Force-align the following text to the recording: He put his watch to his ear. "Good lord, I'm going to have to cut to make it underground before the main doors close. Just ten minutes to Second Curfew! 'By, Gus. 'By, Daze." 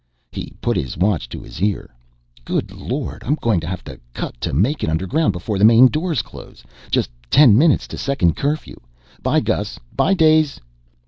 He 0.31 0.51
put 0.61 0.77
his 0.77 0.97
watch 0.97 1.29
to 1.29 1.43
his 1.43 1.61
ear. 1.61 1.91
"Good 2.43 2.71
lord, 2.71 3.21
I'm 3.23 3.35
going 3.35 3.59
to 3.59 3.67
have 3.67 3.83
to 3.83 3.99
cut 4.15 4.33
to 4.41 4.51
make 4.51 4.81
it 4.83 4.89
underground 4.89 5.31
before 5.31 5.59
the 5.59 5.63
main 5.63 5.89
doors 5.89 6.23
close. 6.23 6.63
Just 6.89 7.11
ten 7.29 7.55
minutes 7.55 7.87
to 7.89 7.99
Second 7.99 8.35
Curfew! 8.35 8.79
'By, 9.21 9.41
Gus. 9.41 9.77
'By, 9.95 10.15
Daze." 10.15 10.59